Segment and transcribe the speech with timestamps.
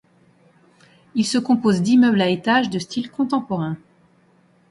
[1.13, 3.77] Il se compose d'immeubles à étages de style contemporain.